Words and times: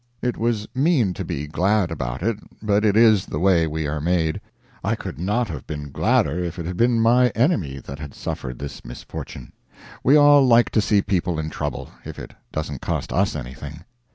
It 0.19 0.35
was 0.35 0.67
mean 0.73 1.13
to 1.13 1.23
be 1.23 1.45
glad 1.45 1.91
about 1.91 2.23
it, 2.23 2.39
but 2.59 2.83
it 2.83 2.97
is 2.97 3.27
the 3.27 3.37
way 3.37 3.67
we 3.67 3.85
are 3.85 4.01
made; 4.01 4.41
I 4.83 4.95
could 4.95 5.19
not 5.19 5.47
have 5.49 5.67
been 5.67 5.91
gladder 5.91 6.43
if 6.43 6.57
it 6.57 6.65
had 6.65 6.75
been 6.75 6.99
my 6.99 7.29
enemy 7.35 7.77
that 7.77 7.99
had 7.99 8.15
suffered 8.15 8.57
this 8.57 8.83
misfortune. 8.83 9.53
We 10.03 10.15
all 10.17 10.43
like 10.43 10.71
to 10.71 10.81
see 10.81 11.03
people 11.03 11.37
in 11.37 11.51
trouble, 11.51 11.91
if 12.03 12.17
it 12.17 12.33
doesn't 12.51 12.81
cost 12.81 13.13
us 13.13 13.35
anything. 13.35 13.83